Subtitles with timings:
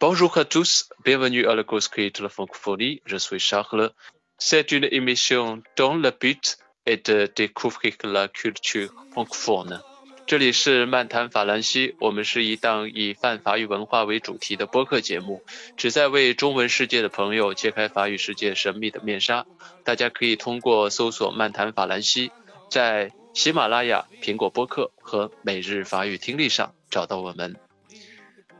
[0.00, 3.02] Bonjour à tous, bienvenue à la course de la francophonie.
[3.04, 3.90] Je suis Charles.
[4.38, 9.80] C'est une émission dont le but est de découvrir la culture francophone.
[10.24, 15.42] 这里是漫谈法兰西，我们是一档以泛法语文化为主题的播客节目，
[15.76, 19.46] 旨在为中文世界的朋友揭开法语世界神秘的面纱。
[19.82, 22.30] 大家可以通过搜索“漫谈法兰西”
[22.70, 27.56] 在喜马拉雅、苹果播客和每日法语听力上找到我们。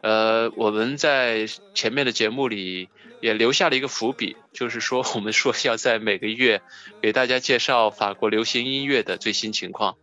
[0.03, 2.89] 呃，我们在前面的节目里
[3.21, 6.63] 也留下了一个伏笔，就是说我们说要在每个月
[7.03, 9.97] 给大家介绍法国流行音乐的最新情况。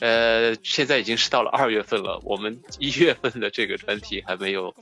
[0.00, 4.74] 呃，现在已经是到了二月份了，我们一月份的这个专题还没有，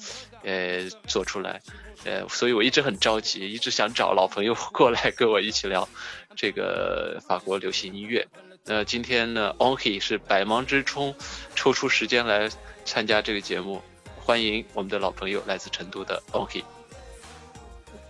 [0.43, 1.61] 呃，做出来，
[2.05, 5.87] 呃，所以我一直很着急，一直想找老朋友过来跟我一起聊
[6.35, 8.27] 这个法国流行音乐。
[8.65, 11.15] 那今天呢 o n k i 是百忙之中
[11.55, 12.49] 抽出时间来
[12.87, 13.83] 参加这个节目，
[14.25, 16.63] 欢迎我们的老朋友来自成都的 Oki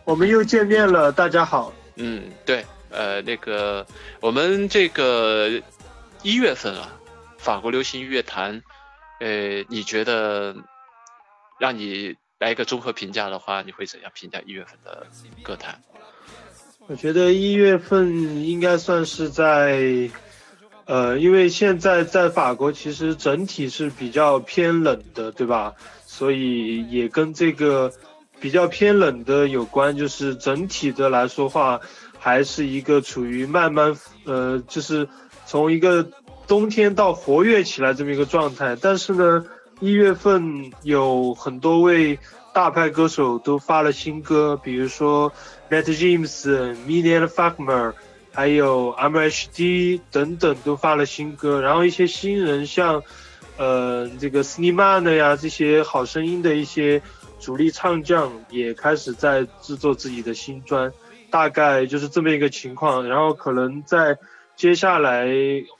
[0.04, 1.72] 我们又见面了，大家好。
[1.96, 3.86] 嗯，对，呃，那个
[4.20, 5.60] 我们这个。
[6.24, 6.88] 一月份啊，
[7.36, 8.62] 法国流行乐坛，
[9.18, 10.54] 呃，你觉得
[11.58, 15.04] 让你来一个综合评价的话，你会怎样评价一月份的
[15.42, 15.82] 歌坛？
[16.86, 20.08] 我觉得一月份应该算是在，
[20.84, 25.74] 呃，因为现在在法国其实整体是比较偏冷的，对吧？
[26.12, 27.90] 所以也跟这个
[28.40, 31.80] 比较偏冷的有关，就是整体的来说话，
[32.18, 33.96] 还是一个处于慢慢，
[34.26, 35.08] 呃，就是。
[35.44, 36.08] 从一个
[36.46, 39.44] 冬天到活跃起来这么一个状态，但是呢，
[39.80, 42.18] 一月份有很多位
[42.54, 45.30] 大牌歌手都发了新歌，比如说
[45.68, 47.92] Matt James、m i l i a n Fakmer，
[48.32, 51.60] 还有 M.H.D 等等都发了新歌。
[51.60, 53.02] 然后一些新人像，
[53.56, 57.00] 呃，这个 s n e m a n 呀，这些好声音的一些
[57.40, 60.92] 主力唱将也开始在制作自己的新专，
[61.30, 63.08] 大概就是这么一个情况。
[63.08, 64.18] 然后可能在。
[64.54, 65.26] 接下来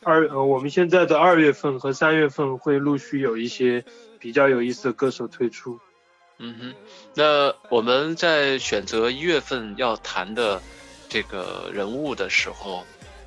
[0.02, 3.85] 二呃，我们现在的二月份和三月份会陆续有一些
[4.19, 5.79] 比较有意思的歌手推出。
[6.39, 6.75] 嗯哼，
[7.14, 10.61] 那我们在选择一月份要谈的
[11.11, 12.85] 这个人物的时候，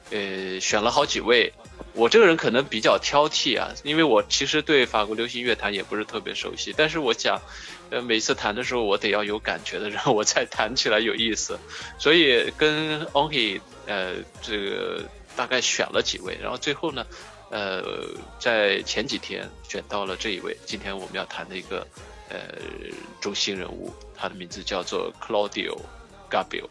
[0.09, 1.53] 呃，选了好几位。
[1.95, 6.73] 我这个人可能比较挑剔啊，因为我其实对法国流行乐坛也不是特别熟悉。
[6.75, 7.41] 但是我想，
[7.89, 11.57] 呃，每次弹的时候，我得要有感觉的，然后我才弹起来有意思。
[11.97, 15.03] 所以跟 o n k i 呃，这个。
[15.38, 17.06] 大概选了几位，然后最后呢，
[17.50, 17.83] 呃，
[18.39, 21.85] 在前几天选到了这一位，今天我们要谈的一个
[22.29, 22.38] 呃
[23.19, 25.77] 中心人物，他的名字叫做 Claudio
[26.31, 26.69] Gabio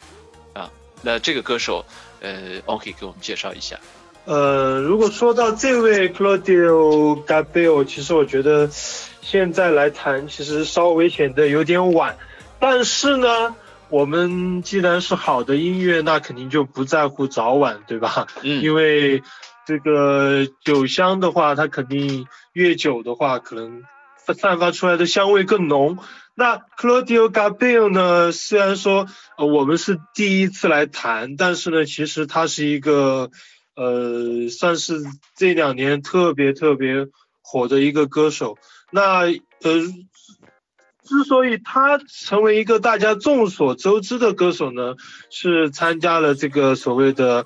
[0.55, 0.71] 啊。
[1.03, 1.85] 那这个歌手，
[2.23, 3.79] 呃 o k 给我们介绍一下。
[4.25, 12.17] 呃，如果说到这位 Claudio Gabriel，其实我觉得现在来谈其实稍微显得有点晚，
[12.59, 13.55] 但是呢。
[13.91, 18.27] 我们既然是好的音乐，那肯定就不在乎早晚，对吧？
[18.43, 18.61] 嗯。
[18.61, 19.23] 因为
[19.67, 23.83] 这个酒香的话，它肯定越久的话，可能
[24.37, 25.99] 散发出来的香味更浓。
[26.35, 28.33] 那 Claudio Gabriel 呢？
[28.33, 29.07] 虽然说
[29.39, 33.31] 我们是第一次来谈，但是呢，其实他是一个
[33.77, 35.03] 呃，算是
[35.37, 37.09] 这两年特别特别
[37.43, 38.59] 火的一个歌手。
[38.91, 39.27] 那
[39.63, 39.95] 呃。
[41.07, 44.95] 之所以他成为一个大家众所周知的歌手呢，
[45.29, 47.45] 是参加了这个所谓的，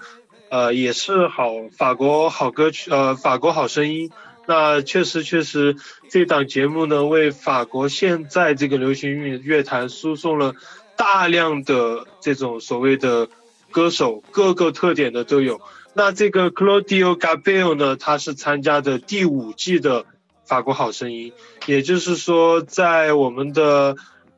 [0.48, 4.12] 呃，也是好法国好歌曲，呃，法国好声音。
[4.46, 5.74] 那确实确实，
[6.08, 10.54] 这档节目呢，为法国现在这个流行乐乐坛输送了
[10.96, 13.28] 大量的这种所谓的
[13.72, 15.60] 歌手，各个特点的都有。
[15.98, 20.06] 那这个 Claudio Gabriel 呢，他是参加的第五季的。
[20.46, 21.34] 法国好声音，
[21.66, 23.96] 也就是说，在我们的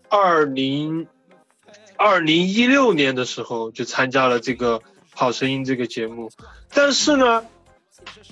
[0.08, 1.06] 二零
[1.96, 4.82] 二零一六年的时候就参加了这个
[5.12, 6.32] 好声音这个节目，
[6.74, 7.44] 但是呢，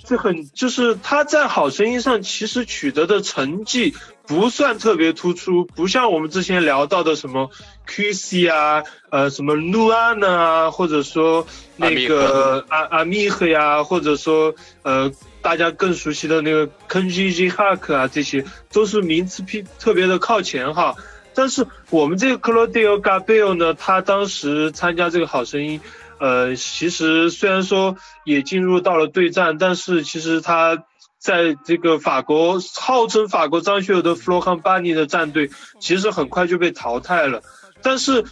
[0.02, 3.94] 这很就是他在好声音上其实取得的成绩
[4.28, 7.50] 不算特别突出，不像我们之前聊到的什么
[7.88, 11.44] QC 啊，呃，什么 Luana 啊，或者说
[11.76, 15.10] 那个阿阿米赫呀，或者说呃。
[15.40, 20.96] 大家更熟悉的那个 KGG Hack 啊，这些都是名次批特别的靠前哈。
[21.32, 25.80] 但是我们这个 Claudio Gabriel 呢，他当时参加这个好声音，
[26.18, 30.82] 呃，其实虽然说也进入到了对战，但是其实他
[31.28, 37.42] 在这个法国号称法国张学友的 Florent b a n i 的战队，其实很快就被淘汰了。
[37.82, 38.24] 但是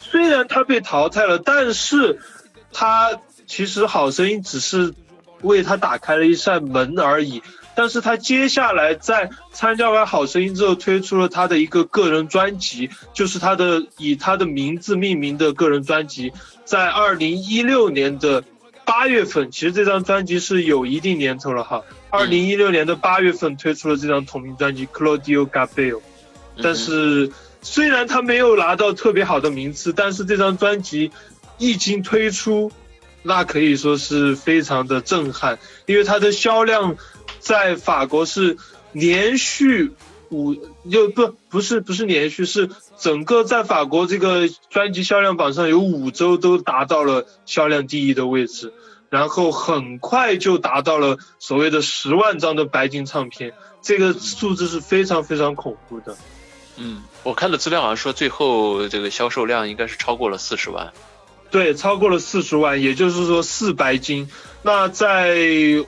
[0.00, 2.18] 虽然他被淘汰了，但是
[2.72, 4.92] 他其实好声音只是。
[5.42, 7.42] 为他打开了一扇门而已，
[7.76, 16.32] 但是他接下来在参加完《好声音》之后，推出了他的一个个人专辑，就是他的以他的名字命名的个人专辑，
[16.64, 18.42] 在二零一六年的
[18.86, 21.82] 八月份，其实这张专辑是有一定年头了哈。
[22.10, 25.98] 二零一六年的八月份推出了这张同名专辑《Claudio Gabello》，
[26.62, 27.30] 但是
[27.62, 31.10] 虽然他没有拿到特别好的名次，但是这张专辑
[31.58, 32.72] 一经推出。
[33.28, 36.96] 那可以说是非常的震撼，因为它的销量
[37.40, 38.56] 在法国是
[38.92, 39.90] 连续
[40.30, 40.54] 五，
[40.84, 42.70] 又不不是不是连续，是
[43.00, 48.72] 整个在法国这个专辑销量榜上有五周都达到了销量第一的位置，
[49.16, 56.14] 然后很快就达到了所谓的十万张的白金唱片，这个数字是非常非常恐怖的。
[56.76, 60.92] 嗯，我看的资料好像说最后这个销售量应该是超过了四十万。
[61.50, 64.28] 对，超过了四十万，也就是说四白金。
[64.62, 65.38] 那在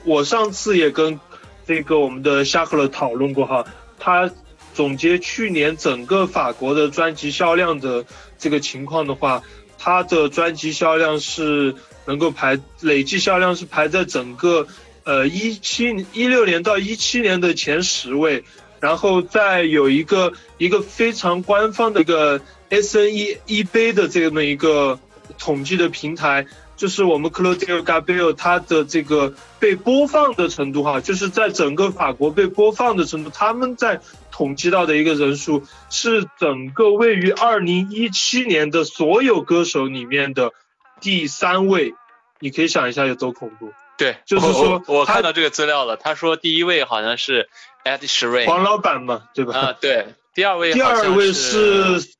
[0.05, 1.19] 我上次也跟
[1.67, 3.63] 这个我们的夏克勒讨论过哈，
[3.99, 4.31] 他
[4.73, 8.03] 总结去年整个法国的专辑销量的
[8.39, 9.43] 这个情况的话，
[9.77, 11.75] 他的专辑销量是
[12.09, 14.67] 能够排累计销量是排在整个
[15.03, 18.43] 呃一七一六年到一七年的前十位，
[18.79, 24.99] 然后再有一个一个非常官方的一个 S N E 一杯的这么一个。
[25.37, 34.01] 统计的平台就是我们 Claudio Gabello 他的这个被播放的程度哈，就是在整个法国被播放的程度，他们在
[34.31, 40.51] 统计到的一个人数是整个位于二零一七年的所有歌手里面的
[40.99, 41.93] 第三位，
[42.39, 43.71] 你可以想一下有多恐怖。
[43.97, 47.49] 对，就是说我看到这个资料了，他说第一位好像是
[47.83, 49.57] Ed Sheeran，黄老板嘛，对吧？
[49.57, 52.13] 啊，对，第二位第二位是。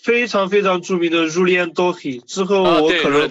[0.00, 3.28] 非常非常著名的 Julian d o h y 之后我可能会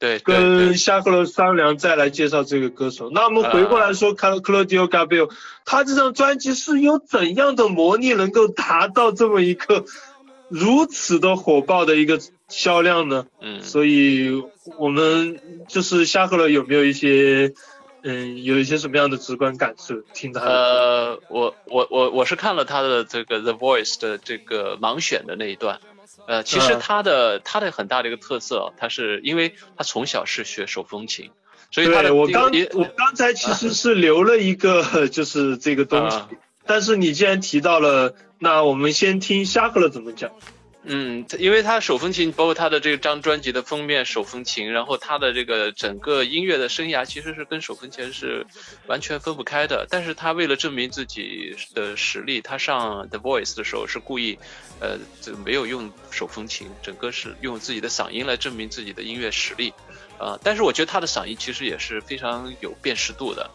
[0.00, 3.10] 对跟夏克勒商量再来介绍这个歌手。
[3.10, 5.30] 那我们回过来说，Claudio Gabello，
[5.64, 9.84] 他这张专辑是有怎样的魔力能够达到这么一个
[10.50, 13.26] 如此的火爆的一个销量呢？
[13.40, 14.42] 嗯，所以
[14.76, 17.54] 我们就是夏克勒有没有一些
[18.02, 20.02] 嗯有一些什么样的直观感受？
[20.12, 25.80] 听他呃，我我我我是看了他的这个 The Voice 的这个盲选的那一段。
[26.26, 31.30] 呃，其实他的他的很大的一个特色，他是因为他从小是学手风琴，
[31.70, 36.18] 所以他的我刚我刚才其实是留了一个就是这个东西，
[36.66, 40.30] 但是你既然提到了，那我们先听夏克勒怎么讲。
[40.82, 48.46] 嗯，因为他手风琴，包括他的这张专辑的封面手风琴，然后他的这个整个音乐的生涯其实是跟手风琴是
[48.86, 49.86] 完全分不开的。
[49.90, 54.38] 但是他为了证明自己的实力，他上 The Voice 的时候是故意，
[54.80, 59.74] 呃，就没有用手风琴，整个是用自己的嗓音来证明自己的音乐实力。
[60.18, 63.50] 啊，但是我觉得他的嗓音其实也是非常有辨识度的。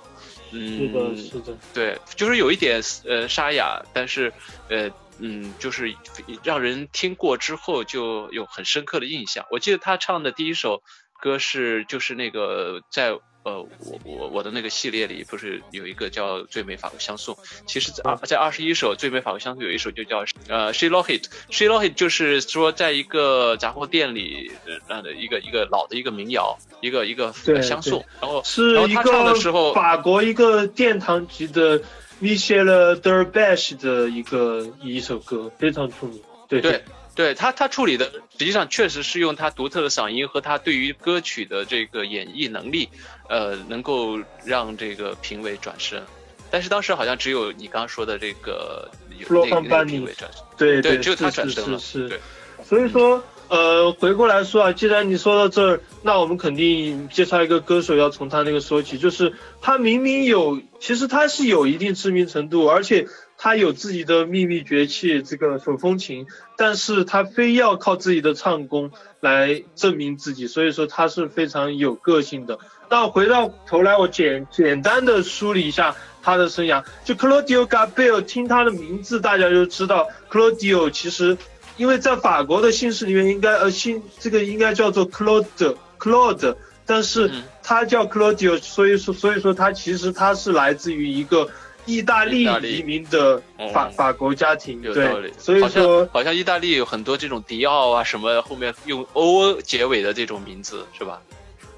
[0.55, 4.31] 嗯，是的，是的，对，就是有一点呃沙哑，但是
[4.69, 4.89] 呃。
[5.17, 5.95] 嗯，就是
[6.43, 9.45] 让人听过之后就有很深刻的印象。
[9.49, 10.83] 我记得他唱的第一首
[11.21, 13.17] 歌是，就是那个在。
[13.45, 17.35] 呃，我我我的那个系列里不是有一个叫《最美法国相送》，
[17.67, 24.51] 其实，在在二十一首《最美法国相送》有一首就叫呃 She Lock It，She Lock It 就是说在一个杂货店里
[24.87, 27.31] 呃的一个一个老的一个民谣，一个一个
[27.61, 29.35] 相送，然后是一个
[29.75, 31.79] 法国一个殿堂级的
[32.19, 36.19] Michel Derbesh 的一个一首歌，非常出名，
[36.49, 36.61] 对。
[36.61, 36.83] 对。
[37.15, 42.89] 对他，他处理的实际上确实是用他独特的嗓音和他对于歌曲的这个演绎能力，
[43.29, 46.03] 呃，能够让这个评委转身。
[46.51, 51.79] 但是当时好像只有你刚刚说的这个那个评委转身，对对，只有他转身了。
[51.79, 52.19] 是对，
[52.65, 63.07] 所以说，呃，回过来说啊，既然你说到这儿，那我们肯定介绍一个歌手要从他那个说起，就是他明明有，其实他是有一定知名程度，而且。
[63.37, 66.25] 他有自己的秘密绝技，这个手风琴，
[66.57, 72.57] 但是他非要靠自己的唱功来证明自己，所以说他是非常有个性的。
[72.89, 76.83] 那回到头来，我简简单的梳理一下他的生涯。
[77.03, 81.37] 就 Claudio g a b e l 听他的名字，大家就知道 Claudio 其实，
[81.77, 87.29] 因为在法国的姓氏里面应该呃姓这个应该叫做 Claude Claude，但是
[87.61, 91.49] 他叫 Claudio，所以说所以说他其实他是来自于一个。
[91.85, 101.21] 意大利移民的法法国家庭，对，所以说好像意大利有很多这种迪奥啊什么后面用 O 结尾的这种名字是吧？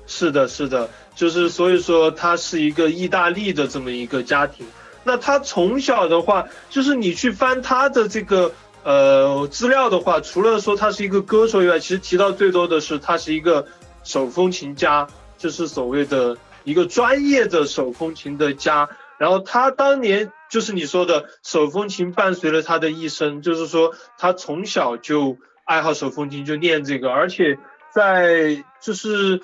[0.08, 4.66] 是的，是的，就是所以说他是一个意大利的这么一个家庭。
[5.04, 13.68] 那他从小的话，就是你去翻他的这个呃资料的话，除了说他是一个歌手以外，其实提到最多的是他是一个
[14.06, 15.06] 手风琴家，
[15.38, 18.88] 就是所谓的一个专业的手风琴的家。
[19.20, 27.58] 然后他当年就是你说的手风琴伴随了他的一生，就是说他从小就爱好手风琴，就练这个，而且
[27.94, 29.42] 在就是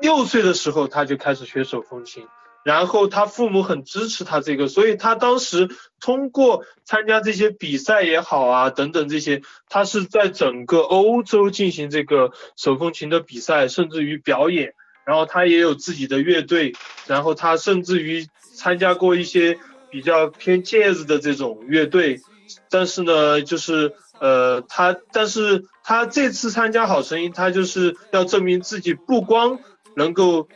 [0.00, 2.26] 六岁的时候他就开始学手风琴。
[2.64, 5.68] 然后他父母很支持他这个，所以他当时
[6.00, 14.74] 通过参加这些比赛也好啊，等等这些，他是在整个欧洲进行这个手风琴的比赛，甚至于表演。
[15.04, 16.74] 然后他也有自己的乐队，
[17.06, 19.58] 然后他甚至于参加过一些
[19.90, 22.20] 比较偏 jazz 的这种乐队。
[22.68, 29.60] 但是呢，就是呃，他但是他这次参加好声音，他就是要证明自己不光
[29.94, 30.48] 能够。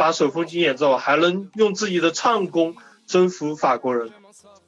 [0.00, 2.76] 把手风琴演奏，还能用自己的唱功
[3.08, 4.12] 征服法国人。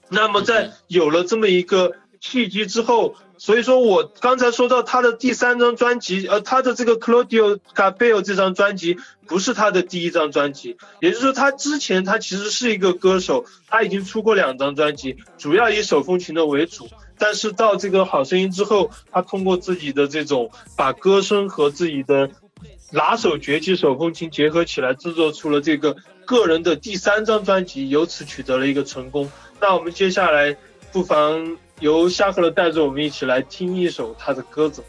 [0.08, 16.90] 那么在有了这么一个契机之后，所以说我刚才说到他的第三张专辑，呃，他的这个 Claudio c a b e l l o 这张专辑不是他的第一张专辑，也就是说他之前他其实是一个歌手，他已经出过两张专辑，主要以手风琴的为主。
[17.16, 22.30] 但是到这个好声音之后，他通过自己的这种把歌声和自己的
[22.92, 29.32] 拿手绝技手风琴结合起来，制作出了这个个人的第三张专辑，由此取得了一个成功。
[29.62, 30.58] 那我们接下来
[30.92, 34.84] 不妨由夏克勒带着我们一起来听一首他的歌子。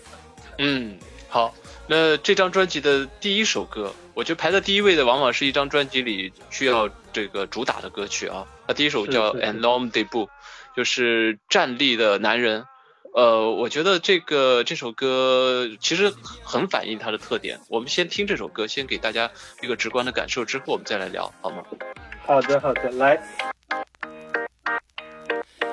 [0.57, 1.53] 嗯，好。
[1.87, 8.45] 那这张专辑的第一首歌，我觉得排在第一位的，往往是一张专辑里需要这个主打的歌曲啊。
[8.65, 10.29] 那第一首叫《An Homme de b o u
[10.77, 12.65] 就是站立的男人。
[13.13, 17.59] 呃，我觉得这个这首歌其实很反映它的特点。
[17.67, 19.29] 我们先听这首歌，先给大家
[19.61, 21.61] 一个直观的感受，之后我们再来聊，好吗？
[22.25, 23.21] 好的，好的，来。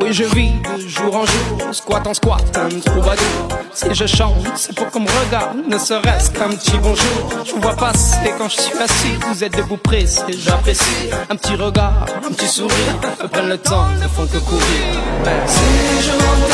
[0.00, 3.48] Oui, je vis de jour en jour, squat en squat, un troubadour.
[3.72, 7.44] Si je chante, c'est pour qu'on me regarde, ne serait-ce qu'un petit bonjour.
[7.44, 11.10] Je vous vois passer quand je suis assis, vous êtes debout pressé, j'apprécie.
[11.30, 12.76] Un petit regard, un petit sourire,
[13.22, 14.64] me prennent le temps, ne font que courir.
[15.24, 16.53] Je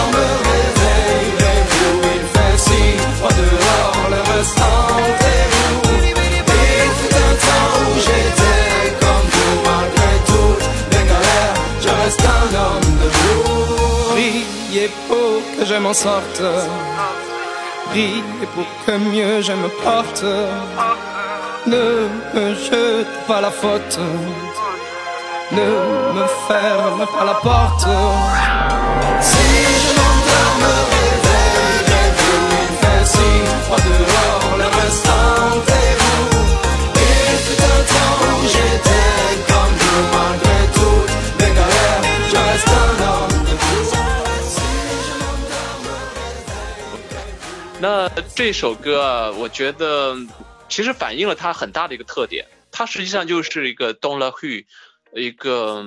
[0.00, 2.58] on me réveille, les vues, il fait
[3.40, 6.04] dehors, le reste en déroule.
[6.08, 9.56] Et tout temps où j'étais comme vous.
[9.68, 10.54] malgré tout,
[10.90, 14.12] bien galère, je reste un homme de vous.
[14.12, 16.42] Priez pour que je m'en sorte,
[17.90, 20.24] priez pour que mieux je me porte.
[21.66, 23.98] Ne me jete pas la faute,
[25.52, 25.68] ne
[26.16, 27.86] me ferme pas la porte.
[48.34, 50.16] 这首歌啊，我觉得
[50.68, 54.64] 其实反映了它很大的一个特点，它实际上就是一个 Don La Hu。
[55.12, 55.84] 一个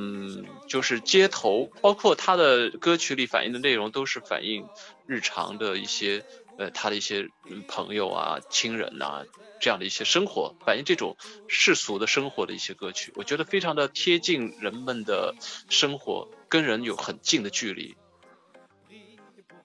[0.68, 4.68] 就是街头，包括他的歌曲里反映的内容都是反映
[5.08, 6.25] 日常的一些
[6.58, 7.30] 呃他的一些
[7.70, 9.24] 朋友啊、亲人呐
[9.62, 11.16] 这样的一些生活，反映这种
[11.48, 15.36] 世俗的生活的一些歌曲，我觉得非常的贴近人们的
[15.70, 17.96] 生活，跟人有很近的距离。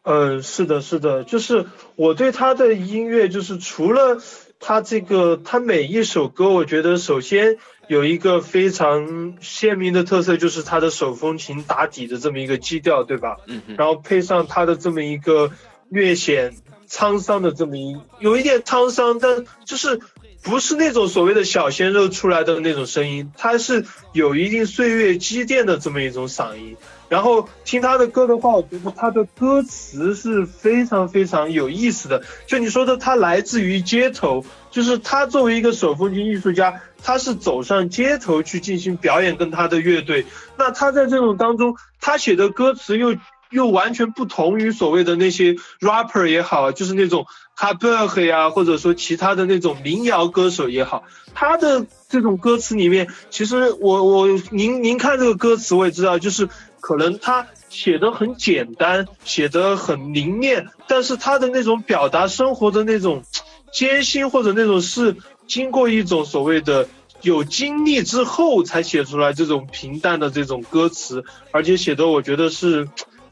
[0.08, 4.22] 嗯，是的，是的，就是我对他的音乐，就是除了
[4.58, 7.58] 他这个，他每一首歌，我觉得首先。
[7.88, 13.38] 有一个非常鲜明的特色，就是他的手风琴打底的这么一个基调，对吧？
[13.46, 13.62] 嗯。
[13.78, 15.50] 然后配上他的这么一个
[15.88, 16.54] 略显
[16.86, 20.00] 沧桑的这么一，有一点沧桑，但就是
[20.48, 26.74] 不是那种所谓的小鲜肉出来的那种声音，他是有一定岁月积淀的这么一种嗓音。
[27.10, 32.22] 然后听他的歌的话，我觉得他的歌词是非常非常有意思的。
[32.46, 40.24] 就你说的，他来自于街头，就是他作为一个手风琴艺术家，他是走上街头去进行表演，跟他的乐队。
[40.56, 43.16] 那他在这种当中，他写的歌词又
[43.50, 47.26] 又完全不同于所谓的那些 rapper 也好，就是那种
[47.58, 56.48] c a b e r 呀，或者说其他的那种民谣歌手也好，他的这种歌词里面，其实我我您您看这个歌词，我也知道，就是。
[56.80, 63.24] 可能他写的很简单，写的很凝练，但是他的那种表达生活的那种
[63.72, 65.16] 艰辛，或者那种是
[65.48, 66.88] 经过一种所谓的
[67.20, 72.88] 有经历之后才写出来这种平淡的这种歌词，而且写的我觉得是。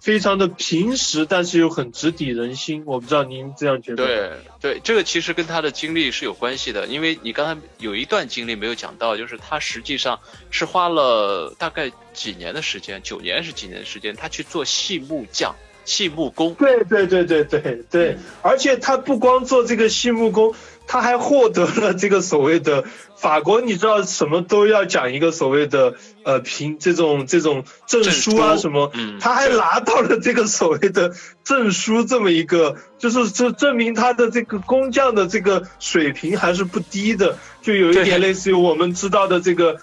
[0.07, 2.85] 非常的平实，但是又很直抵人心。
[2.87, 4.07] 我不知道您这样觉得？
[4.07, 16.55] 对对，这个其实跟他的经历是有关系的，因为你刚才有一段经历没有讲到，就是他实际上是花了大概几年的时间，九年是几年的时间，他去做细木匠、细木工。
[16.55, 20.55] 对对对对对对，而且他不光做这个细木工。
[20.87, 22.85] 他还获得了这个所谓的
[23.17, 31.13] 法国，你知道什么都要讲一个所谓的呃评这种这种证书啊什么，他还拿到了这个所谓的
[31.43, 39.81] 证书这么一个，就是这证明他的这个工匠的这个水平还是不低的，就有一点类似于我们知道的这个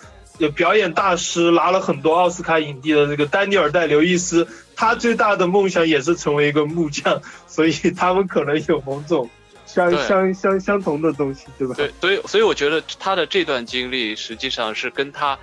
[0.56, 9.30] 表演大师拿了很多奥斯卡影帝的这个丹尼尔戴刘易斯，他最大的梦想也是成为一个木匠，所以他们可能有某种。
[9.74, 11.74] 相相相相同的东西，对吧？
[11.76, 15.38] 对，所以所以我觉得他的这段经历实际上是跟他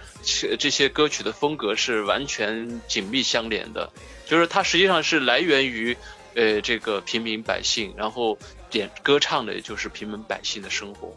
[0.57, 3.91] 这些歌曲的风格是完全紧密相连的，
[4.27, 5.97] 就是他实际上是来源于
[6.37, 8.39] 呃这个平民百姓，然后
[8.71, 11.13] 点歌唱的也就是平民百姓的生活，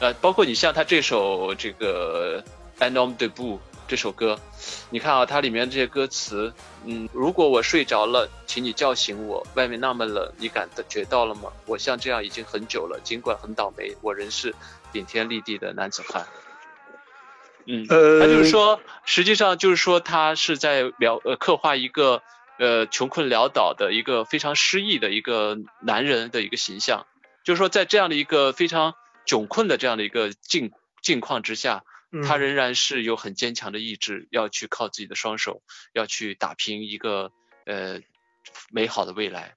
[0.00, 2.42] 呃，包括你像他这首这个
[2.82, 4.40] 《a n o m de b o 这首歌，
[4.88, 6.52] 你看啊，它里面这些歌词，
[6.86, 9.46] 嗯，如果我睡着了，请你叫醒我。
[9.54, 11.52] 外面那么冷，你感觉到了吗？
[11.66, 14.54] 我像这样已经很久了，尽管很倒霉，我仍是
[14.90, 16.26] 顶天立地的男子汉。
[17.66, 22.22] 嗯，他就是说，实际上就是说，他是在描呃刻画一个
[22.58, 27.06] 呃穷困潦倒的一个非常失意的一个男人的一个形象，
[27.44, 28.94] 就是说，在这样的一个非常
[29.26, 31.84] 窘困的这样的一个境境况之下。
[32.22, 37.32] 他仍然是有很坚强的意志，要去靠自己的双手，要去打拼一个
[37.66, 38.00] 呃
[38.70, 39.54] 美好的未来。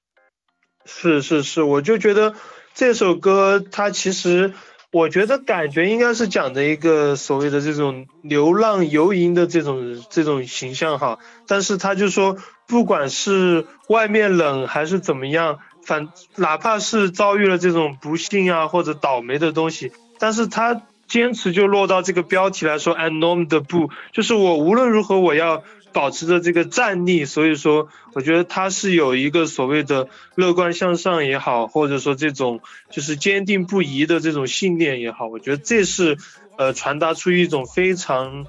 [0.85, 2.33] 是是是，我就觉得
[2.73, 4.53] 这首歌，它其实
[4.91, 11.19] 我觉得感觉应该是讲的一个所谓的这种流浪游吟的这种这种形象哈。
[11.45, 20.81] 但是他就说，不管是外面冷还是怎么样，反哪怕是遭遇了这种不幸啊或者倒霉的东西，但是他。
[21.07, 36.17] 坚持就落到这个标题来说，and norm 的不，就是我无论如何我要保持着这个战力，所以说我觉得他是有一个所谓的乐观向上也好，或者说这种就是坚定不移的这种信念也好，我觉得这是
[36.57, 38.45] 呃传达出一种非常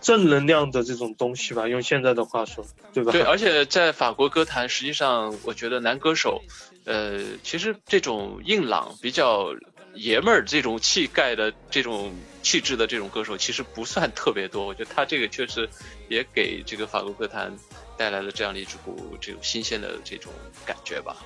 [0.00, 3.12] 正能量的这种东西吧，用现在的话说，对吧？
[3.12, 6.42] 对，而且在法国歌坛，实际上我觉得男歌手，
[6.84, 9.54] 呃，其实这种硬朗比较。
[9.94, 15.68] 爷们儿这种气概的这种气质的这种歌手其实不算特别多，我觉得他这个确实
[16.08, 17.56] 也给这个法国歌坛
[17.96, 20.32] 带来了这样的一股这种新鲜的这种
[20.66, 21.16] 感觉吧。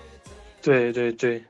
[0.62, 1.44] 对对对，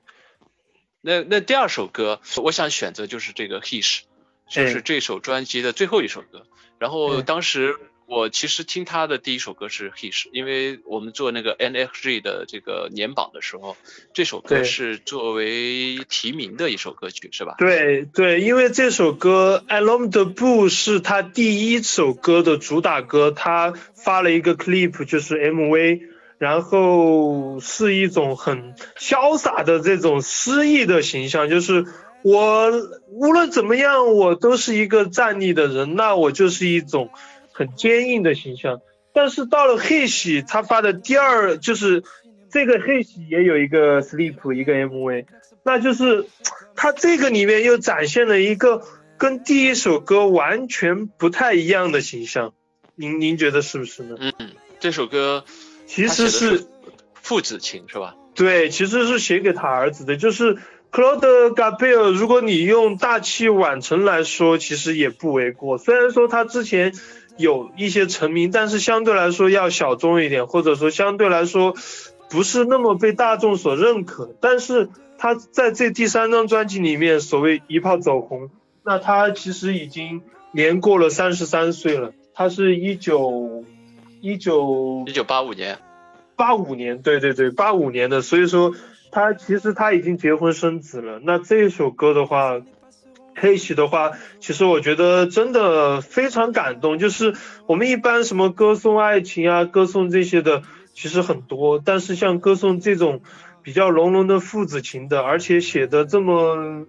[1.00, 4.02] 那那第二首歌我想选择就是这个 Hish，
[4.48, 6.46] 就是这首专辑的最后一首歌，
[6.79, 7.76] 然后当时。
[8.08, 13.76] 我其实听他的第一首歌是 Hish，因为我们做那个 NXG 的这个年榜的时候，
[14.14, 17.56] 这首歌是作为提名的一首歌曲，是吧？
[17.58, 26.02] 对对，因为这首歌《Alone the Blue》是他第一首歌的主打歌，他发了一个 clip，就是 MV，
[26.38, 31.84] 然后是一种很潇洒的这种诗意的形象，就是
[32.22, 32.70] 我
[33.08, 37.10] 无论怎么样，我都是一个站立的人，那我就是一种。
[37.56, 38.82] 很坚硬的形象，
[39.14, 42.04] 但是到了黑喜，他发的第二就是
[42.50, 45.24] 这个黑喜也有一个 sleep 一个 MV，
[45.64, 46.26] 那就是
[46.74, 48.82] 他这个里面又展现了一个
[49.16, 52.52] 跟第一首歌完全不太一样的形象，
[52.94, 54.16] 您您觉得是不是呢？
[54.20, 55.46] 嗯，这首歌
[55.86, 56.66] 其实是
[57.14, 58.16] 父子情是吧？
[58.34, 60.58] 对，其实是写给他儿子的，就是
[60.90, 62.10] 克劳德·加贝尔。
[62.10, 65.78] 如果你用大器晚成来说，其实也不为过。
[65.78, 66.92] 虽然说他之前。
[67.37, 71.75] 有一些成名，但是相对来说要小众一点，或者说相对来说，
[72.31, 74.35] 不是那么被大众所认可。
[74.40, 78.51] 但是他在这第三张专辑里面，所谓一炮走红，
[78.83, 80.22] 那他其实已经
[80.53, 82.12] 年过了三十三岁了。
[82.35, 83.64] 他是一九
[84.20, 85.79] 一九一九八五年，
[86.37, 88.22] 八五年，对对对，八五年的。
[88.22, 88.75] 所以说
[89.11, 91.20] 他其实他已经结婚生子了。
[91.22, 92.61] 那这首歌的话。
[93.38, 96.99] 黑喜的话，其实我觉得真的非常感动。
[96.99, 97.35] 就是
[97.66, 100.62] 我们一般什么歌颂爱情啊，歌颂这些的，
[100.94, 101.79] 其实很多。
[101.85, 103.20] 但是像歌颂这种
[103.62, 106.87] 比较浓浓的父子情的，而且写的这么，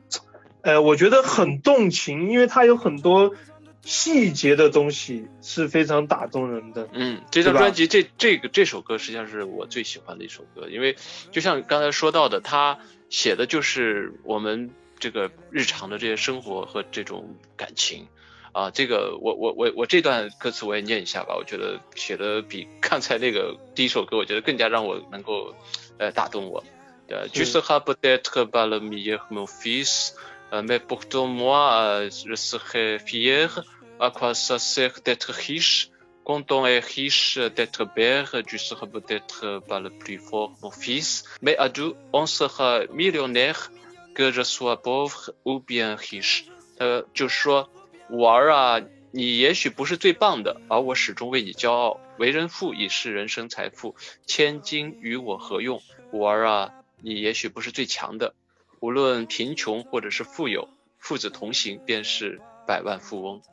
[0.61, 3.35] 呃，我觉得很动情，因为它有很多
[3.81, 6.87] 细节的东西是非常打动人的。
[6.93, 10.95] 嗯，这张专辑这这个这首歌实际上是我最喜欢的一首歌，因为
[11.31, 12.79] 就像刚才说到的，他
[13.09, 14.69] 写的就是我们。
[14.99, 18.07] 这个日常的这些生活和这种感情，
[18.51, 25.55] 啊，这个我我我我这段歌词我也念一下吧，我觉得写的比刚才那个第一首歌，我觉得更加让我能够
[25.97, 26.63] 呃打动我。
[27.09, 30.15] 呃，Je serai peut-être pas le meilleur mon fils,
[30.51, 33.63] mais pourtant moi je serai fier.
[33.99, 35.89] À quoi ça sert d'être riche
[36.25, 38.29] quand on est riche d'être père?
[38.45, 43.71] Je serai peut-être pas le plus fort mon fils, mais à deux on sera millionnaire.
[44.17, 46.45] 哥着说 both 无边 hish，
[46.79, 47.69] 呃，就说
[48.09, 51.99] 我儿啊，你也许不是最棒的，而我始终为你骄傲。
[52.17, 55.83] 为人父已是人生财富，千金与我何用？
[56.09, 58.33] 我儿啊，你也许不是最强的，
[58.79, 63.43] 无论贫穷或者是富有，父子同行便是百万富翁。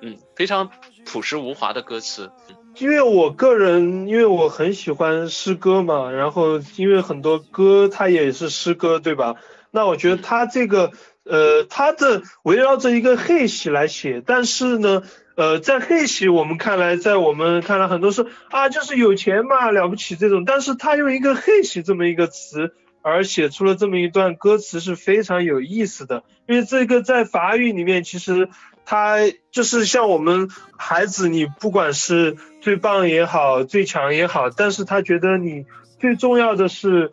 [0.00, 0.72] 嗯，非常
[1.06, 2.32] 朴实无华的歌词。
[2.74, 9.36] 因为我个人，因为我很喜欢诗歌嘛，然后因为很多歌它也是诗歌，对吧？
[9.78, 10.90] 那我觉得他这个，
[11.22, 15.04] 呃，他的围绕着一个黑喜来写，但是呢，
[15.36, 28.48] 呃，在黑喜我们看来，在我们看来，很多是啊，就是有钱嘛，了不起这种，但是他用一个黑喜这么一个词，而写出了这么一段歌词是非常有意思的，因为这个在法语里面，其实
[28.84, 29.18] 他
[29.52, 35.66] 就是像我们孩子，你不管是最棒也好，最强也好，但是他觉得你
[36.00, 37.12] 最重要的是。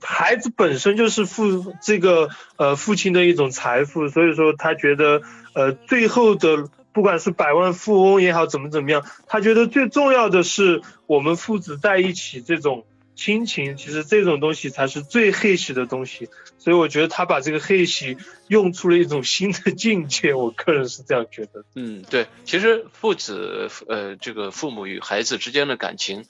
[0.00, 5.22] 孩子本身就是父这个呃父亲的一种财富，所以说他觉得
[5.54, 16.28] 呃最后的不管是百万富翁也好怎么怎么样，他觉得最重要的是我们父子在一起这种亲情，其实这种东西才是最黑喜的东西。
[16.58, 18.16] 所以我觉得他把这个黑喜
[18.48, 21.64] 用出了一种新的境界， 我个人是这样觉得。
[21.74, 26.24] 嗯，对，其实父子呃这个父母与孩子之间的感情。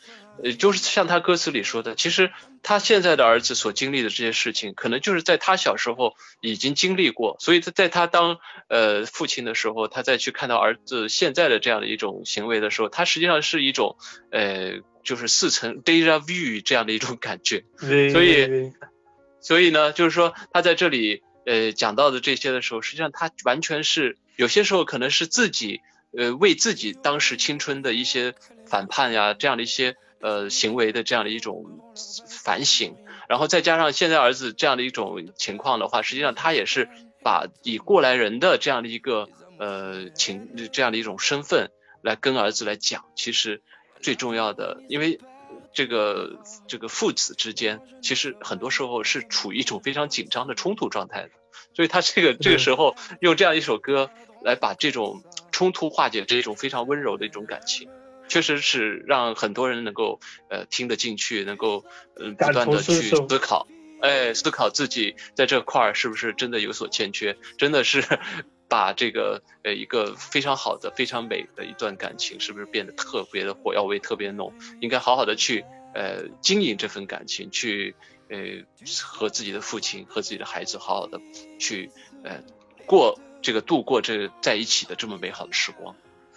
[0.45, 2.31] 呃，就是像他歌词里说的，其实
[2.63, 8.37] 他现在的儿子所经历的这些事情，可能就是在他小时候已经经历过，所以他在他当
[8.69, 13.97] 呃父亲的时候，他再去看到儿子现在的这样的一种行为的时候，他实际上是一种
[14.31, 17.65] 呃，就是似曾 deja vu 这样的一种感觉。
[17.79, 18.73] 所以，
[19.41, 25.81] 所以呢，就是说他在这里呃讲到的这些的时候，实际上他完全是有些时候可能是自己
[26.15, 28.35] 呃为自己当时青春的一些
[28.67, 29.97] 反叛呀这样的一些。
[30.19, 31.95] 呃，行为的这样的一种
[32.43, 32.97] 反省，
[33.29, 36.89] 然后再加上现在儿子这样的一种情况的话，实际上他也是
[37.23, 41.71] 把以过来人的这样的一个呃情这样的一种身份
[42.03, 43.63] 来跟儿子来讲，其实
[44.01, 45.19] 最重要的，因为
[45.73, 51.31] 这个这个父子之间，其实很多时候是处于一种非常紧张的冲突状态的，
[51.75, 54.11] 所以他这个这个时候用这样一首歌
[54.43, 57.89] 来把这种冲突化解，这种非常温柔的一种感情。
[58.29, 60.19] 确实是让很多人能够
[60.51, 61.85] 呃听得进去，能够
[62.17, 63.69] 嗯不断的去思考，
[64.03, 68.03] 哎，思考自己在这块儿是不是真的有所欠缺，真的是
[68.69, 74.53] 把这个呃一个非常好的、非常美的一段感情，是不是变得特别的火药味特别浓？
[74.81, 77.95] 应该好好的去呃经营这份感情，去
[78.29, 78.39] 呃
[79.03, 81.21] 和自己的父亲和自己的孩子好好的
[81.59, 81.91] 去
[82.25, 82.43] 呃
[82.87, 85.95] 过这个度过这在一起的这么美好的时光。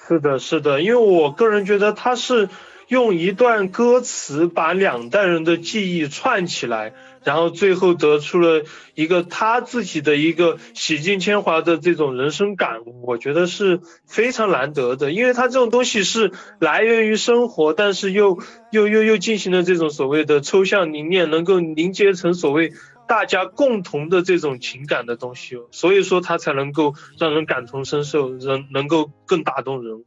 [0.07, 2.49] 是的，是的，因为我个人觉得他是
[2.87, 8.63] 用一段歌词把两代人的记忆串起来，然后最后得出了
[8.95, 18.39] 一个他自己的一个洗尽铅华的这种人生感悟，我觉得是非常难得的，因为他这种东西是来源于生活，但是又
[18.71, 22.73] 又又又进行了这种所谓的抽象凝练，能够凝结成所谓。
[23.07, 30.03] 大家共同的这种情感的东西，所以说它才能够让人感同身受，人能够更打动人。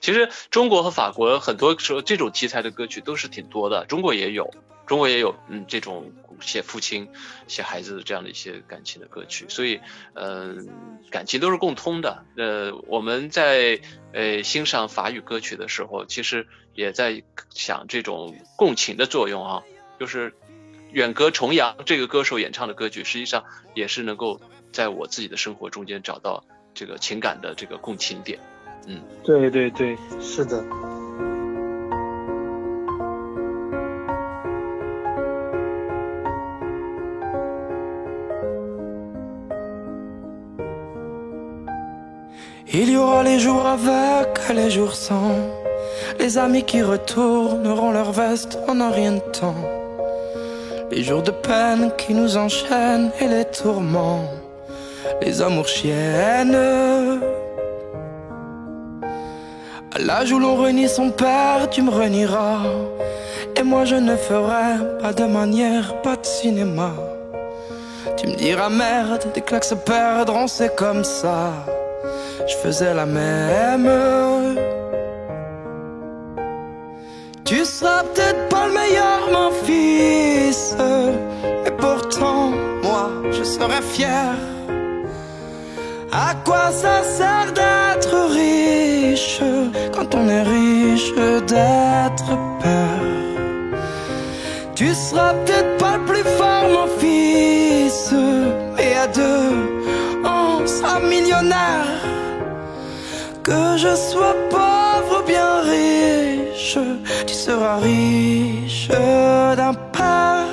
[0.00, 4.52] 其实中国和法国很多时候这种题材的歌曲都是挺多的，中国也有，
[4.86, 7.08] 中国也有，嗯，这种写父亲、
[7.46, 9.80] 写孩子的这样的一些感情的歌曲，所以，
[10.14, 10.68] 嗯，
[11.10, 12.24] 感情都是共通的。
[12.36, 13.80] 呃，我们在
[14.12, 19.62] 呃欣赏法语歌曲的时候，其实也在想这种共情的作用啊。
[20.00, 20.34] 就是
[20.90, 24.40] 远隔重洋这个歌手演唱的歌曲，实际上也是能够
[24.72, 26.42] 在我自己的生活中间找到
[26.74, 28.40] 这个情感的这个共情点。
[28.87, 30.63] 嗯，对对对，是的。
[42.69, 45.35] Il y aura les jours avec et les jours sans.
[46.19, 49.55] Les amis qui retourneront leur veste en un rien de temps.
[50.91, 54.25] Les jours de peine qui nous enchaînent et les tourments.
[55.21, 56.55] Les amours chiennes.
[60.04, 62.62] l'âge où l'on renie son père, tu me renieras.
[63.56, 66.92] Et moi je ne ferai pas de manière, pas de cinéma.
[68.16, 71.52] Tu me diras merde, des claques se perdront, c'est comme ça
[72.46, 73.90] je faisais la même.
[77.44, 80.76] Tu seras peut-être pas le meilleur, mon fils,
[81.64, 82.50] mais pourtant,
[82.82, 84.34] moi, je serais fier.
[86.14, 89.40] À quoi ça sert d'être riche
[89.94, 91.10] quand on est riche
[91.46, 92.26] d'être
[92.60, 93.82] père?
[94.74, 98.12] Tu seras peut-être pas le plus fort, mon fils,
[98.76, 99.80] mais à deux,
[100.22, 101.86] on sera millionnaire.
[103.42, 106.76] Que je sois pauvre ou bien riche,
[107.26, 110.44] tu seras riche d'un père.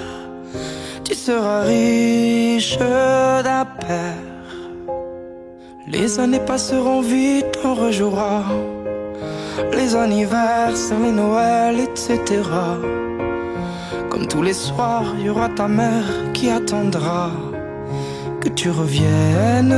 [1.03, 4.28] Tu seras riche d'un père.
[6.09, 8.41] Les années passeront vite, on rejouera.
[9.73, 12.41] Les anniversaires, les Noëls, etc.
[14.09, 17.29] Comme tous les soirs, il y aura ta mère qui attendra
[18.41, 19.77] que tu reviennes.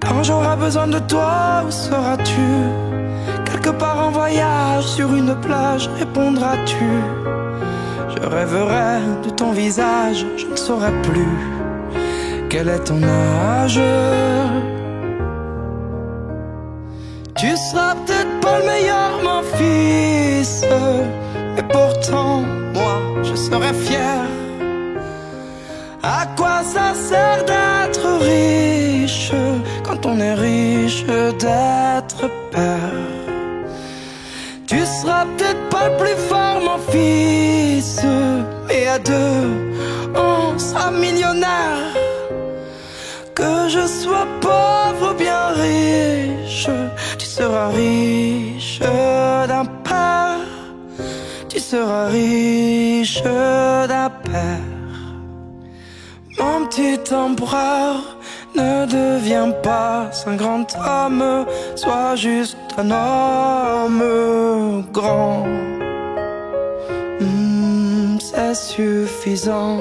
[0.00, 2.50] Quand j'aurai besoin de toi, où seras-tu?
[3.44, 6.88] Quelque part en voyage, sur une plage, répondras-tu?
[8.08, 11.49] Je rêverai de ton visage, je ne saurais plus
[12.50, 13.80] quel est ton âge.
[17.36, 20.64] Tu seras peut-être pas le meilleur, mon fils,
[21.54, 22.42] mais pourtant,
[22.74, 24.26] moi, je serai fier.
[26.02, 29.32] À quoi ça sert d'être riche
[29.84, 32.98] quand on est riche d'être père?
[34.66, 38.00] Tu seras peut-être pas le plus fort mon fils
[38.68, 39.70] Mais à deux
[40.14, 41.79] on sera millionnaire
[43.70, 46.68] je sois pauvre ou bien riche
[47.18, 50.40] Tu seras riche d'un père
[51.48, 54.70] Tu seras riche d'un père
[56.38, 58.16] mon petit empereur,
[58.54, 61.44] ne deviens pas un grand homme,
[61.76, 65.44] sois juste un homme grand.
[67.20, 69.80] Hmm, c'est suffisant.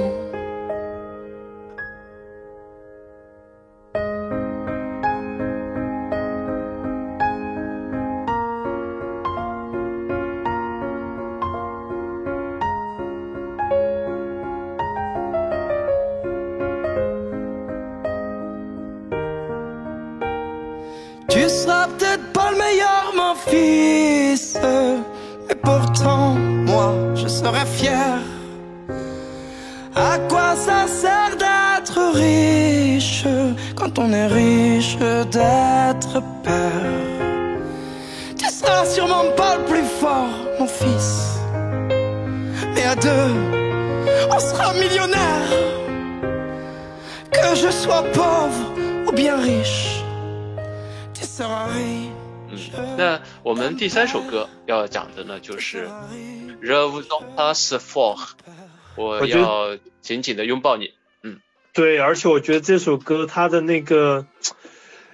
[47.59, 48.55] Je sois pauvre
[49.05, 49.99] ou bien riche.
[51.41, 52.09] 嗯，
[52.97, 55.87] 那我们第三首歌要讲的呢，就是
[56.61, 58.15] 《Rove on Us For》，
[58.95, 60.93] 我要紧紧的拥抱你。
[61.21, 61.39] 嗯，
[61.73, 64.25] 对，而且我觉得这首歌它的那个，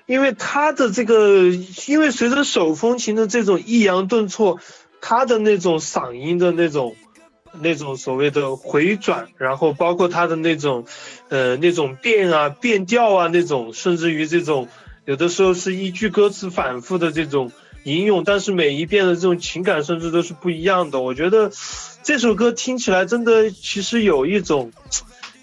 [0.06, 1.46] 因为它的这个，
[1.88, 4.60] 因为随着手风琴的这种抑扬顿挫，
[5.02, 6.96] 它的那种嗓音的那种
[7.62, 10.86] 那种所谓的回转，然后包括它的那种
[11.30, 14.68] 呃那种变啊变调啊那种，甚至于这种。
[15.08, 17.52] 有的时候是一句歌词反复的这种
[17.84, 21.00] 吟咏，但是每一遍的这种情感甚至都是不一样的。
[21.00, 21.52] 我觉得
[22.02, 24.72] 这首歌听起来真的其实有一种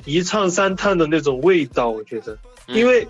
[0.04, 1.90] 一唱三叹的那种味道。
[1.90, 3.06] 我觉得，因为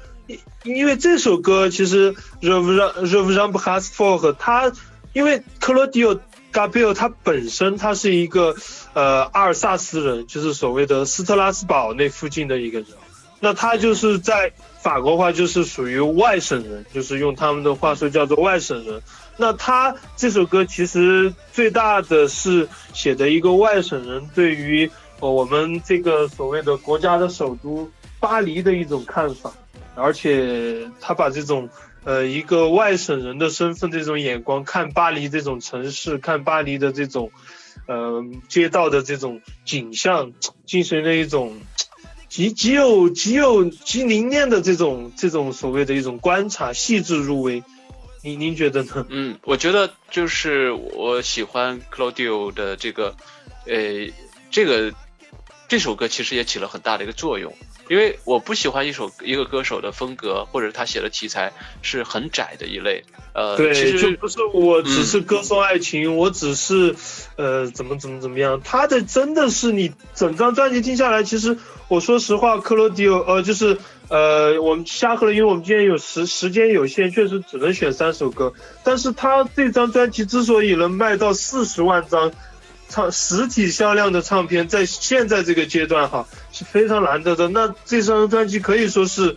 [0.65, 2.13] 因为这首歌其实
[2.43, 4.71] Rev Rev Ramp Has f o r 它，
[5.15, 6.15] 因为克罗迪奥·
[6.53, 8.55] Gabriel 他本身他是一个
[8.93, 12.89] 呃阿尔萨斯人，就是所谓的斯特拉斯堡那附近的一个人。
[13.41, 19.03] 那他就是在法国话就是属于外省人，就是用他们的话说叫做外省人。
[19.37, 24.89] 那他这首歌其实最大的是写的一个外省人对于
[25.19, 29.53] 呃我们这个所谓的国家的首都巴黎的一种看法，
[29.97, 31.69] 而且他把这种
[32.05, 37.31] 呃一个外省人的身份这种眼光看巴黎这种城市，看巴黎的这种
[37.87, 40.33] 呃街道的这种景象，
[40.67, 41.61] 进行了一种。
[42.29, 47.63] 极极有极有极凝练的这种这种所谓的一种观察，细致入微。
[48.23, 49.07] 您您觉得呢？
[49.11, 53.15] 嗯，我觉得就是我喜欢 Claudio 的这个，
[53.67, 54.11] 呃，
[54.51, 54.95] 这个
[55.69, 57.55] 这首歌其实也起了很大的一个作用。
[57.89, 63.05] 因为我不喜欢一首一个歌手的风格，或者他写的题材是很窄的一类。
[63.35, 66.95] 呃，对，其实就不是我只是歌颂爱情，我只是
[67.37, 68.61] 呃怎么怎么怎么样。
[68.65, 71.57] 他的真的是你整张专辑听下来，其实
[71.89, 78.53] 我说实话，克罗迪欧呃就是呃我们瞎喝了，因为我们今天有时时间有限，确实只能选三首歌。
[78.85, 82.33] 但是他这张专辑之所以能卖到四十万张。
[82.89, 87.49] 唱实体销量的唱片，在现在这个阶段哈是非常难得的。
[87.49, 89.37] 那这张专辑可以说是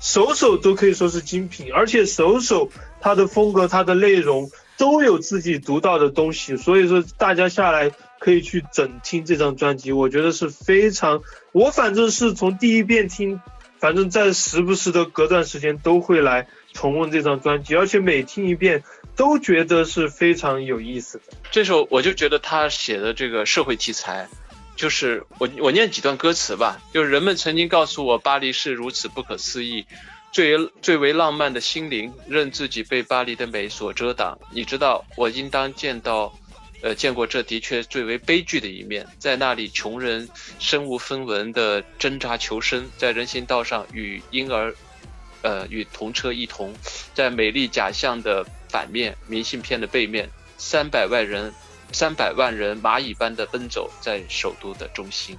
[0.00, 6.56] 首首都可以说是精品，而且首首它的风格、它的内容都有自己独到的东西。
[6.56, 11.22] 所以说大家下来可以去整听这张专辑，我觉得是非常。
[11.52, 13.40] 我反正是从第一遍听，
[13.78, 18.82] 反正在时不时的隔段时间都会来重温这张专辑，而且每听一遍。
[19.16, 21.24] 都觉得是非常有意思的。
[21.50, 24.28] 这首我就觉得他写的这个社会题材，
[24.76, 29.86] 就是我我念几段歌词吧，就是人们曾经告诉我巴黎是如此不可思议，
[30.32, 34.38] 最最为浪漫的心灵，任自己被巴黎的美所遮挡。
[34.52, 36.32] 你知道，我应当见到，
[36.82, 44.74] 呃，见过这的确最为悲剧的一面，在那里穷人身无分文的挣扎求生，在人行道上与婴儿。
[45.42, 46.74] 呃，与童车一同，
[47.14, 51.54] 在美丽假象的反面，明信片的背面，三百万人，
[51.92, 55.36] 三百万人蚂蚁般的奔走在首都的中心。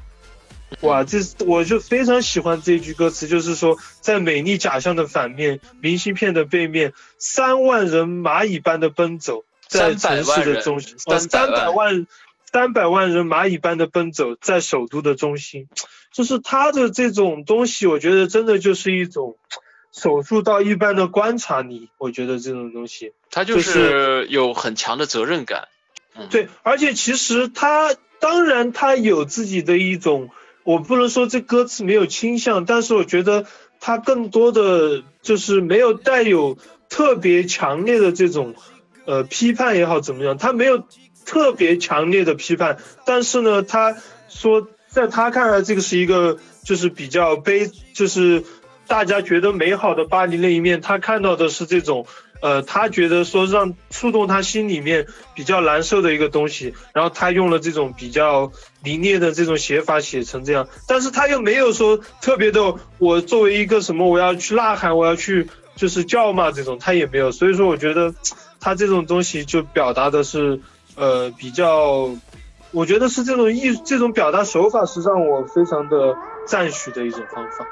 [0.82, 10.98] 哇，这我就非常喜欢这句歌词，就是说，在美丽假象的反面，明信片的背面，三万人蚂蚁般的奔走在城市的中心。
[11.00, 12.06] 三百万，
[12.52, 15.68] 三百万人蚂蚁般的奔走在首都的中心，
[16.12, 19.38] 就是他的这种东西，我觉得真的就是一种。
[19.94, 25.70] 手术到一般的观察你，我觉得这种东西，他就是有很强的责任感。
[26.30, 30.30] 对，而且其实他当然他有自己的一种，
[30.64, 33.46] 我不能说这歌词没有倾向，但是我觉得
[33.80, 36.58] 他更多的就是没有带有
[36.90, 38.56] 特别强烈的这种
[39.06, 40.84] 呃批判也好怎么样，他没有
[41.26, 43.96] 特别强烈的批判，但是呢，他
[44.30, 48.44] 说在他看来这个是一个就是比较悲就是。
[48.90, 52.08] 大家觉得美好的巴黎那一面，他看到的是这种，
[52.42, 58.52] 呃，他觉得说让触动他心里面比较难受的一个东西，然后他用了这种比较
[58.84, 68.14] 凌冽的这种写法写成这样，但是他又没有说特别的，我作为一个什么我要去呐喊，我要去就是叫骂这种，他也没有，所以说我觉得
[68.60, 70.60] 他这种东西就表达的是，
[70.96, 72.10] 呃，比较，
[72.72, 77.66] 我觉得是这种艺这种表达手法是让我非常的赞许的一种方法。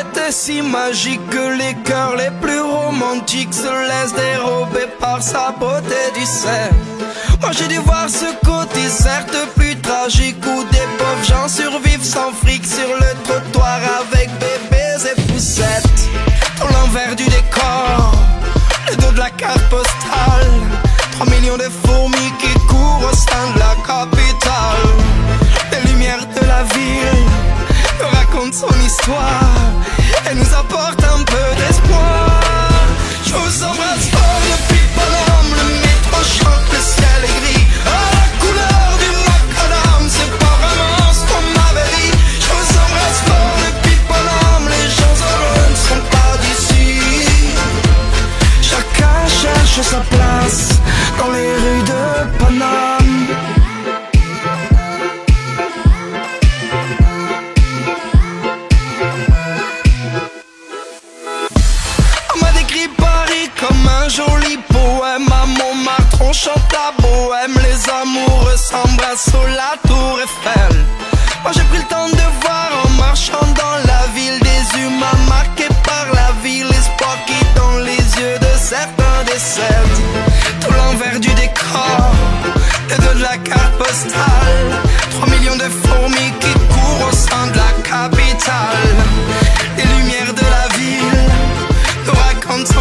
[0.00, 6.02] Était si magique que les cœurs les plus romantiques se laissent dérober par sa beauté
[6.14, 6.72] du sel.
[7.40, 12.32] Moi j'ai dû voir ce côté certes plus tragique où des pauvres gens survivent sans
[12.32, 15.67] fric sur le trottoir avec bébés et poussettes.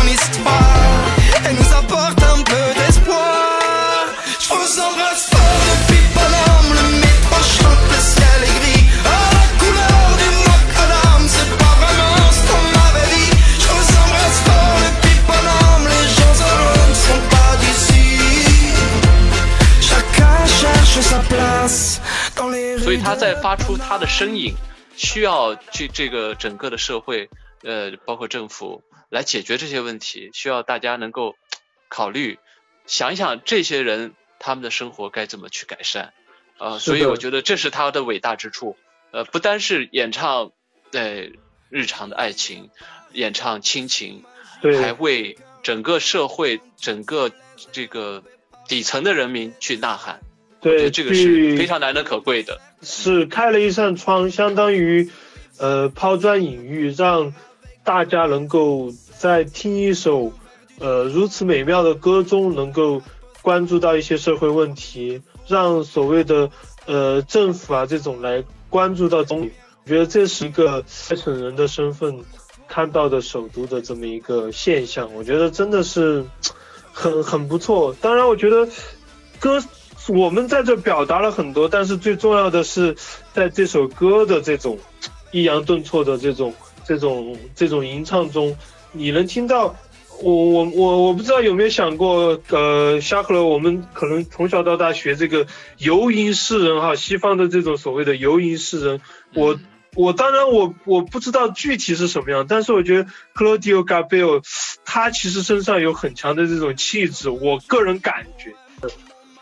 [0.03, 1.15] L'histoire
[1.47, 4.07] et nous apporte un peu d'espoir.
[4.39, 8.85] Je vous embrasse fort depuis Paname, le métro chante, le ciel est gris.
[9.03, 13.31] À la couleur du macadam, c'est pas vraiment ce qu'on m'avait dit.
[13.63, 18.05] Je vous embrasse fort depuis Paname, les gens heureux ne sont pas d'ici.
[19.81, 22.01] Chacun cherche sa place
[22.35, 24.55] dans les 所以 rues 他 de 在发出他的声音，
[24.95, 27.29] 需要去这个整个的社会，
[27.63, 31.35] 呃，包括政府来解决这些问题，需要大家能够
[31.89, 32.39] 考虑，
[32.85, 36.13] 想一想这些人他们的生活该怎么去改善，
[36.57, 38.77] 呃，所以我觉得这是他的伟大之处，
[39.11, 40.51] 呃，不单是演唱
[40.91, 41.39] 对
[41.69, 42.69] 日常的爱情，
[43.11, 44.23] 演唱亲情，
[44.61, 47.31] 还对为整个社会、整个
[47.71, 48.23] 这个
[48.67, 50.21] 底层的人民去呐喊，
[50.61, 52.61] 对，这个是非常难能可贵的。
[52.81, 55.09] 是开了一扇窗，相当于
[55.57, 57.33] 呃抛砖引玉，让
[57.87, 60.33] 大家能够在听一首
[60.77, 63.01] 呃如此美妙的歌中，能够
[63.41, 66.51] 关注到一些社会问题，让所谓的
[66.85, 69.49] 呃政府啊这种来关注到中。
[69.85, 72.19] 我觉得这是一个外省人的身份
[72.67, 76.25] 看到的首都的这么一个现象，我觉得真的是
[76.91, 77.95] 很很不错。
[78.01, 78.67] 当然，我觉得
[79.39, 79.63] 歌
[80.09, 82.97] 我们在这表达了很多，但是最重要的是
[83.33, 84.77] 在这首歌的这种
[85.31, 86.53] 抑扬顿挫的这种
[86.87, 88.57] 这种这种吟唱中，
[88.93, 89.75] 你能听到。
[90.19, 95.45] 我我我我不知道有没有想过，呃，夏克勒，我们可能从小到大学这个
[95.77, 99.01] 游吟诗人哈，西方的这种所谓的游吟诗人，
[99.35, 99.59] 我
[99.93, 104.43] 我当然我我不知道具体是什么样，但是我觉得 Claudio Gabel
[104.85, 108.55] 他其实身上有很强的这种气质，我个人感觉。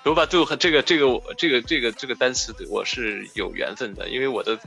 [0.04, 4.60] 罗巴杜和这个这个我这个这个这个单词我是有缘分的，因为我的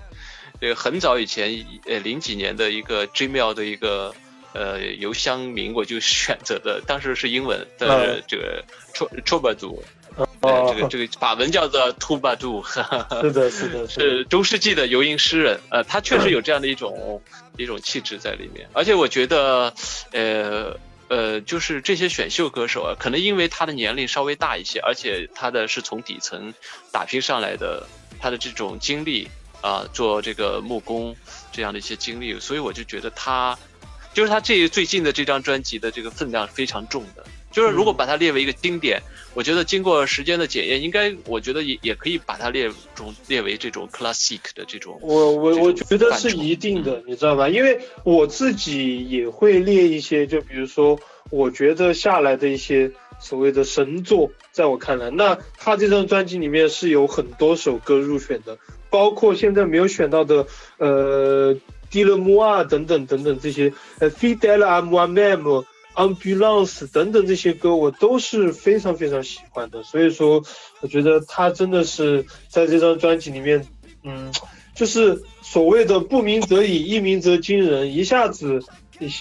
[0.60, 4.14] 这个很早以前呃零几年的一个 Gmail 的一个
[4.52, 8.22] 呃邮箱名我就选择的，当时是英文的嗯。
[8.26, 9.82] 这个 t r o b a d u
[10.16, 10.28] 哦。
[10.40, 13.86] 呃，这个这个法文叫做 t u b a d 的，是的，是的。
[13.90, 17.22] 是中世纪的游吟诗人，呃，他确实有这样的一种
[17.56, 19.74] 一种气质在里面，而且我觉得，
[20.12, 20.76] 呃
[21.08, 26.52] 呃，就是这些选秀歌手啊，可能因为他的年龄稍微大一些，而且他的是从底层
[26.92, 27.86] 打拼上来的，
[28.20, 29.28] 他的这种经历
[29.60, 31.16] 啊、做这个木工
[31.52, 33.58] 这样的一些经历，所以我就觉得他，
[34.14, 39.02] 就是他这最近的这张专辑的这个分量是非常重的，就是如果把它列为一个经典。
[39.34, 44.98] 我觉得经过时间的检验，应该我觉得也也可以把它列中列为这种 classic 的这种。
[45.00, 47.48] 我我我觉得是一定的，你知道吧？
[47.48, 50.98] 因为我自己也会列一些，就比如说，
[51.30, 52.90] 我觉得下来的一些
[53.20, 58.58] 所谓的神作，在我看来，那他这张专辑里面是有很多首歌入选的，
[58.90, 60.46] 包括现在没有选到的，
[60.78, 61.56] 呃，
[61.90, 65.64] 迪勒莫啊等等等等这些，呃，Fidel a m o i m e m
[65.94, 69.82] Ambulance 等等这些歌，我都是非常非常喜欢的。
[69.82, 70.44] 所以说，
[70.80, 73.66] 我觉得他真的是在这张专辑里面，
[74.04, 74.32] 嗯，
[74.76, 78.60] 就是所谓的不鸣则已，一鸣则惊人，一下子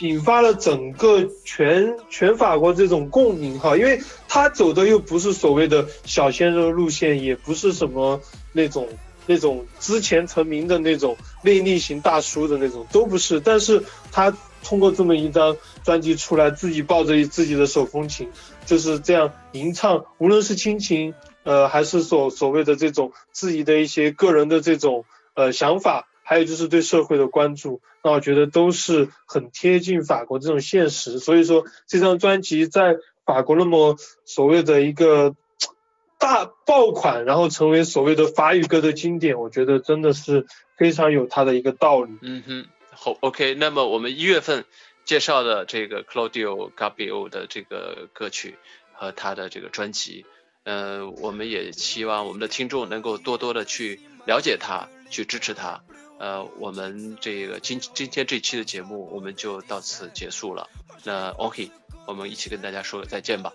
[0.02, 3.76] 引发了整个全全法国这种共鸣哈。
[3.76, 8.22] 因为他走的又不是所谓的小鲜肉路线，也不是什么
[8.54, 8.88] 那种
[9.28, 13.40] 那种之前成名的那种魅力型大叔的那种，都不是。
[13.40, 18.30] 但是他通过这么一张专辑出来，自己抱着自己的手风琴，
[18.66, 21.14] 就是这样吟唱，无论是亲情，
[21.44, 25.06] 呃，还是所所谓的这种自己的一些个人的这种
[25.36, 31.20] 呃想法，还有就是对社会的关注，那我觉得都是很贴近法国这种现实。
[31.20, 35.36] 所以说这张专辑在法国那么所谓的一个
[36.20, 42.18] 大爆款，然后成为所谓的法语歌的经典，我觉得真的是非常有它的一个道理。
[42.22, 43.54] 嗯哼，好，OK。
[43.56, 44.66] 那么我们一月份
[45.06, 48.58] 介绍的这个 Claudio Gabio 的这个歌曲
[48.94, 50.26] 和他的这个专辑，
[50.64, 55.84] 呃，我们也希望我们的听众能够多多的去了解他，去支持他。
[56.20, 60.68] 呃，我们这个今今天这期的节目我们就到此结束了。
[61.04, 61.70] 那 OK，
[62.08, 63.54] 我们一起跟大家说再见吧。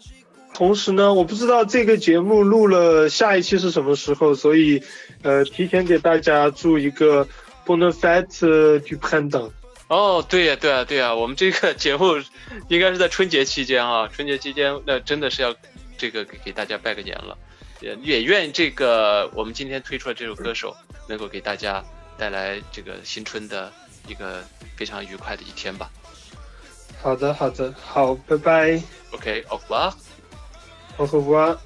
[0.54, 4.82] 同时呢，我不知道这个节目录了下一期是什么时候，所以
[5.22, 7.26] 呃，提前给大家祝一个
[7.66, 9.50] Bonne fête du printemps。
[9.88, 12.16] 哦，对呀，对呀，对呀，我们这个节目
[12.68, 15.54] 应该是在春节期间啊，春节期间那真的是要
[15.98, 17.36] 这个给给大家拜个年了，
[17.80, 20.74] 也也愿这个我们今天推出的这首歌手
[21.08, 21.84] 能够给大家
[22.16, 23.72] 带来这个新春的
[24.06, 24.42] 一个
[24.76, 25.90] 非常愉快的一天吧。
[27.02, 28.82] 好的，好的，好，拜拜
[29.12, 30.11] OK，au revoir。
[31.02, 31.58] On se revoit.